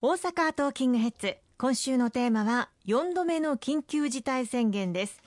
[0.00, 5.20] 大阪トーキングヘッズ今週のテーマは4度目の緊急事態宣言です。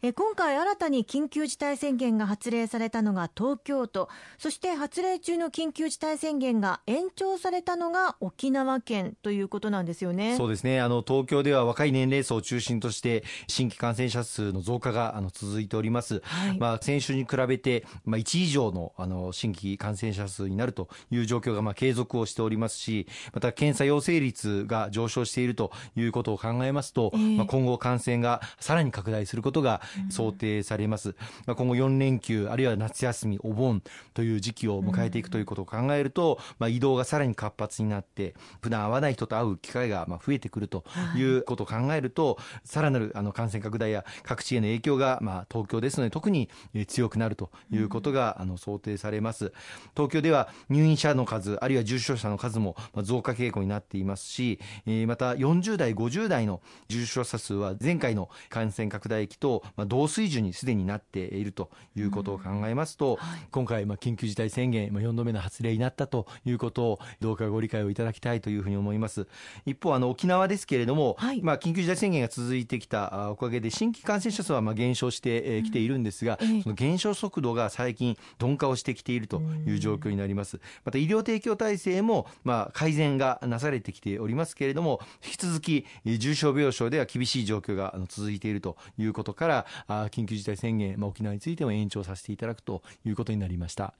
[0.00, 4.08] え今回新たに緊急事態宣言が発令されたのが東京都。
[4.38, 10.36] そして発令中の緊急事態宣言が延長されたのが沖縄県ということなんですよね。
[10.36, 10.80] そうですね。
[10.80, 31.14] あの東京では若い年齢層を中心として新規感染者数の増加があの続いております、はい、まあ、先週に比べて、まあ、1以上のあの新規感染者数になるという状況がまあ継続をしておりますしまた検査陽性率が上昇しているということを考えますと、えー、まあ、今後感染がさらに拡大することが想定されます、
[31.46, 33.82] まあ、今後4連休あるいは夏休みお盆
[34.14, 40.84] という時期を迎えていくということを考えると、まあ、移動がさらに活発になって普段会わない人と会う機会がまあ増えてくると
[41.16, 41.28] い。
[41.28, 46.48] うことを考えると、さらなるあの感染拡大や各地への影響がまあ東京ですので特に
[46.86, 49.52] 強くなるということがあの想定されます。
[49.94, 54.58] 東京では入院者の数あるいは重症者の数も増加傾向になっていますし
[55.06, 69.26] また40代50代の重症者数は前回の感染拡大期と同水準にすでになっているということを考えますと、はい、今回、まあ、緊急事態宣言、まあ、4度目の発令になったということをどうかご理解をいただきたいというふうに思います。
[69.66, 80.60] 一方あの沖縄ですけれども、はい、まあ、緊急事態宣言が続いてきたおかげで新規感染者数はまあ減少してきているんですが、うん、その減少速度が最近鈍化をしてきているという状況になります。
[80.84, 93.94] また医療提供体制もまあ改善がなされてきておりますけれども引き続き重症病床では厳しい状況が続いているということから緊急事態宣言、まあ、沖縄については延長させていただくということになりました。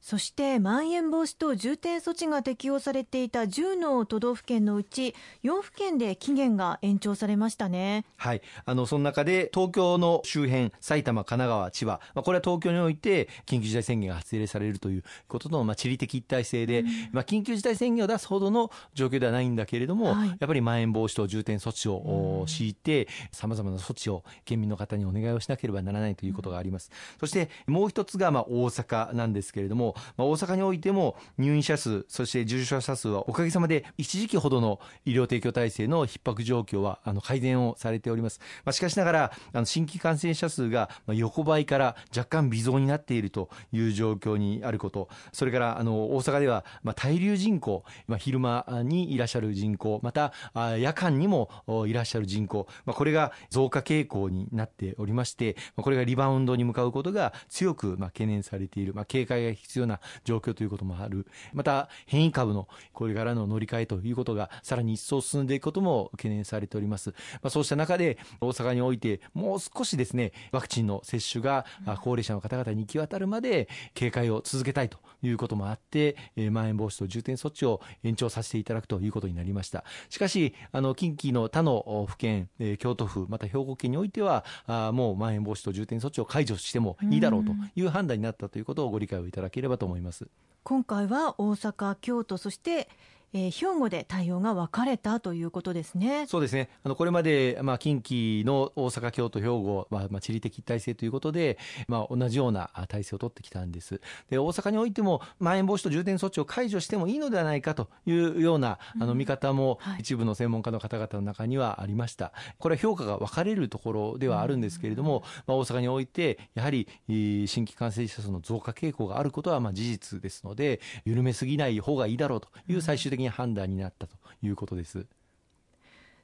[0.00, 8.04] そしてまん延防止等重点措置が適用されていた10の都道府県のうち4府県で期限が延長されましたね。
[8.16, 8.42] はい。
[8.64, 26.90] あのその中で東京の周辺埼玉、神奈川、千葉、まあ、これは東京において緊急事態宣言が発令されるということの、まあ、地理的一体性で、うん、まあ、緊急事態宣言を出すほどの状況ではないんだけれども、はい、やっぱりまん延防止等重点措置を敷いてさまざまな措置を県民の方にお願いをしなければならないということがあります。
[27.18, 45.08] そしてもう一つがまあ大阪なんですけれどもまあ、大阪においても入院者数そして重症者数はおかげさまで一時期ほどの医療提供体制の逼迫状況はあの改善をされております、まあ、しかしながらあの新規感染者数が横ばいから若干微増になっているという状況にあること。
[45.32, 50.32] それからあの大阪ではまあ滞留人口、まあ、昼間にいらっしゃる人口また
[50.78, 51.50] 夜間にも
[51.86, 61.26] いらっしゃる人口、まあ、これが増加傾向になっておりましてこれがリバウンドに向かうことが強くまあ懸念されている、まあ、警戒が必要な状況ということもある。
[61.52, 71.64] また変異株のこれからの乗り換えということがさらに一層進んでいくことも懸念されております、まあ、そうした中で大阪においてもう少しですねワクチンの接種が
[72.02, 79.84] 高齢者の方々に行き渡るまで警戒を続けたいということもあって、えー、まん延防止等重点措置を延長させていただくということになりました。
[80.08, 90.28] しかしあの近畿の他の府県、えー、京都府また兵庫県においてはあもうまん延防止等重点措置を解除してもいいだろうという判断になったということをご理解をいただければと思います。
[90.62, 92.88] 今回は大阪京都そして
[93.32, 96.26] えー、兵庫で対応が分かれたということですね。
[96.26, 96.68] そうですね。
[96.82, 104.00] あのこれまでまあ近畿の大阪、京都、兵庫はまあ地理的体制ということで、まあ同じような体制を取ってきたんです。
[104.28, 112.32] で大阪においてもまん延防止等重点措置を解除してもいいのではないかというようなあの見方も一部の専門家の方々の中にはありました。
[112.58, 125.06] これは評価が分かれるところではあるんですけれども、まあ大阪においてやはり新規感染者数の増加傾向があることはまあ事実ですので、緩めすぎない方がいいだろうという最終的に判断になったということです。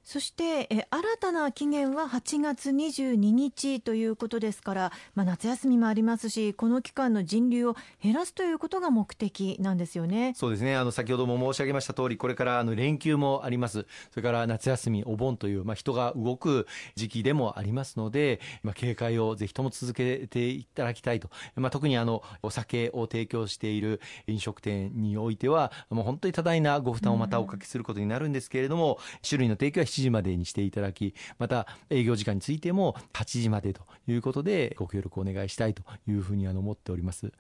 [0.06, 10.32] そしてえ新たな期限は8月22日ということですから、まあ、夏休みもありますしこの期間の人流を減らすということが目的なんですよね。
[10.36, 10.76] そうですね。
[10.76, 13.84] あの先ほども申し上げました通りこれからあの連休もあります。
[14.12, 37.32] それから夏休みお盆という、まあ、人が動く時期でもありますので、まあ、警戒をぜひとも続けていただきたいと、まあ、特にあのお酒を提供している飲食店においてはもう本当に多大なご負担をまたおかけすることになるんですけれども、うん、種類の提供は時までにしていただき、また営業時間についても8時までということでご協力をお願いしたいというふうに思っております。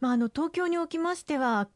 [0.00, 1.68] まあ、あの東京におきましては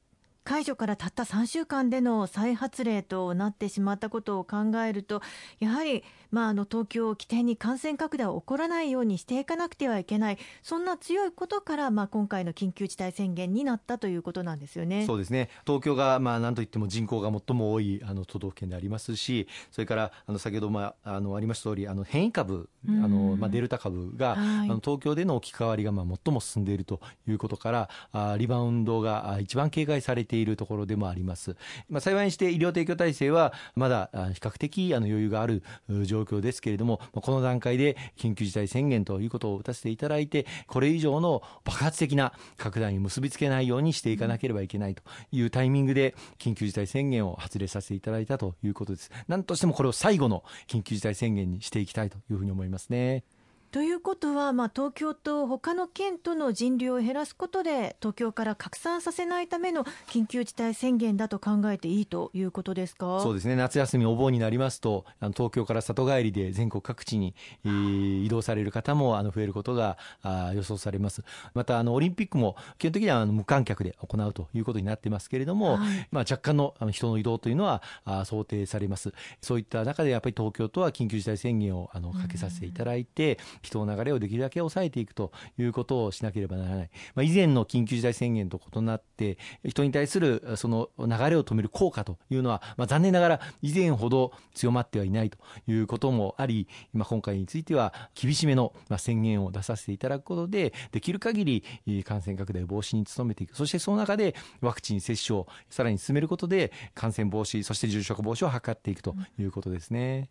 [0.44, 5.22] 解除からたった3週間での再発令となってしまったことを考えると
[5.60, 15.06] やはり、まあ、あの東京を起点に感染拡大は起こらないようにしていかなくてはいけないそんな強いことから、まあ、今回の緊急事態宣言になったということなんですよね。
[15.06, 15.48] そうですね。
[15.66, 31.56] 東京が、まあ、なんといっても人口が最も多いあの都道府県でありますしそれからあの先ほど、まあ、あのありました通りあり変異株あの、まあ、デルタ株が、はい、あの東京での置き換わりが、まあ、最も進んでいるということからあリバウンドが一番警戒されてているところでもあります。
[31.90, 35.62] まあ、幸いにして医療提供体制はまだ比較的あの余裕がある
[36.04, 45.02] 状況ですけれども、この段階で緊急事態宣言ということを打たせていただいて、これ以上の爆発的な拡大に結びつけないようにしていかなければいけないと
[45.32, 49.10] いうタイミングで緊急事態宣言を発令させていただいたということです。
[49.28, 53.24] 何としてもこれを最後の緊急事態宣言にしていきたいというふうに思いますね。
[53.72, 63.20] ということは、まあ、東京と他の県との人流を減らすことで東京から拡散させないための緊急事態宣言だと考えていいということですか？
[63.22, 63.56] そうですね。
[63.56, 67.34] 夏休みお盆になりますとあの東京から里帰りで全国各地に、
[67.64, 71.24] えー、移動される方もあの増えることがあ予想されます。
[71.54, 79.14] またあのオリンピックも基本的にはあの無観客で行うということになってますけれども、はい、まあ、若干のあの人の移動というのはあ想定されます。
[79.40, 110.28] そういった中でやっぱり東京とは緊急事態宣言をあのかけさせていただいて、人の流れをできるだけ抑えていくということをしなければならない、まあ、以前の緊急事態宣言と異なって人に対するその流れを止める効果というのは、まあ、残念ながら以前ほど強まってはいないということもあり、まあ、今回については厳しめの宣言を出させていただくことでできる限り感染拡大防止に努めていくそしてその中でワクチン接種をさらに進めることで感染防止そして重症化防止を図っていくということですね。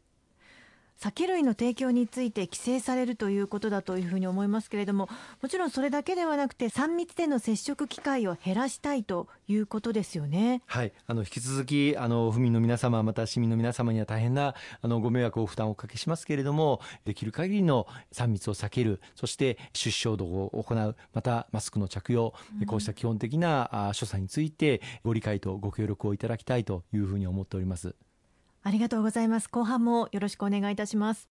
[1.01, 5.09] 酒類の提供について規制されるということだというふうに思いますけれども
[5.41, 10.61] もちろんそれだけではなくて3密での接触機会を減らしたいということですよね。
[10.67, 27.95] はいあの引き続きあの府民の皆様また市民の皆様には大変なあのご迷惑を負担をおかけしますけれどもできる限りの3密を避けるそして出生度を行うまたマスクの着用、うん、こうした基本的な所作についてご理解とご協力をいただきたいというふうに思っております。
[28.63, 29.47] ありがとうございます。
[29.47, 31.30] 後半もよろしくお願いいたします。